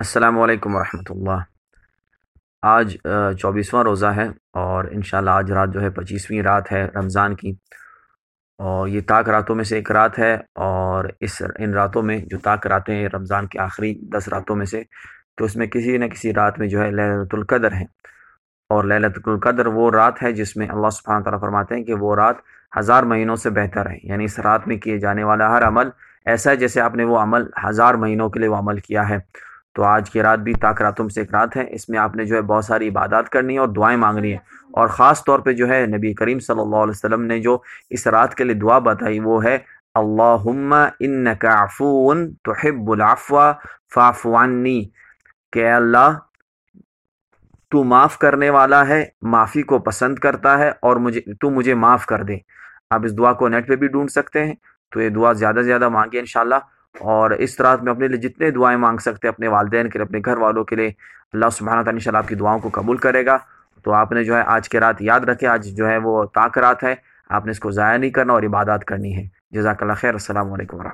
[0.00, 1.42] السلام علیکم ورحمۃ اللہ۔
[2.62, 2.96] آج
[3.38, 7.50] چوبیسواں روزہ ہے اور انشاءاللہ آج رات جو ہے پچیسویں رات ہے رمضان کی۔
[8.58, 12.38] اور یہ طاق راتوں میں سے ایک رات ہے اور اس ان راتوں میں جو
[12.38, 14.82] طاق راتیں ہیں، رمضان کے آخری دس راتوں میں سے،
[15.36, 17.84] تو اس میں کسی نہ کسی رات میں جو ہے للت القدر ہے
[18.68, 22.16] اور للت القدر وہ رات ہے جس میں اللہ سبحانہ تعالیٰ فرماتے ہیں کہ وہ
[22.16, 22.36] رات
[22.78, 25.88] ہزار مہینوں سے بہتر ہے۔ یعنی اس رات میں کیے جانے والا ہر عمل
[26.26, 29.49] ایسا ہے جیسے آپ نے وہ عمل ہزار مہینوں کے لیے وہ عمل کیا ہے۔
[29.80, 32.16] تو آج کی رات بھی طاق راتوں میں سے ایک رات ہے۔ اس میں آپ
[32.16, 34.38] نے جو ہے بہت ساری عبادات کرنی ہے اور دعائیں مانگنی ہیں۔
[34.72, 37.58] اور خاص طور پہ جو ہے نبی کریم صلی اللہ علیہ وسلم نے جو
[37.90, 39.58] اس رات کے لیے دعا بتائی وہ ہے،
[39.94, 43.40] اللہم انکا عفون تحب العفو،
[43.94, 44.84] فاعف عنی۔
[45.52, 46.18] کہ اللہ،
[47.70, 52.06] تو معاف کرنے والا ہے، معافی کو پسند کرتا ہے اور مجھے، تو مجھے معاف
[52.06, 52.36] کر دے۔
[52.90, 54.54] آپ اس دعا کو نیٹ پہ بھی ڈھونڈ سکتے ہیں۔
[54.90, 58.50] تو یہ دعا زیادہ سے زیادہ مانگے انشاءاللہ۔ اور اس رات میں اپنے لیے جتنے
[58.50, 60.88] دعائیں مانگ سکتے اپنے والدین کے لیے، اپنے گھر والوں کے لیے،
[61.32, 63.38] اللہ سبحانہ تعالیٰ انشاءاللہ آپ کی دعاؤں کو قبول کرے گا۔
[63.84, 66.58] تو آپ نے جو ہے آج کے رات یاد رکھے، آج جو ہے وہ طاق
[66.58, 66.94] رات ہے۔
[67.28, 70.52] آپ نے اس کو ضائع نہیں کرنا اور عبادات کرنی ہے۔ جزاک اللہ خیر، السلام
[70.52, 70.88] علیکم ورحمۃ